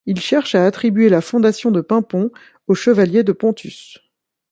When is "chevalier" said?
2.73-3.21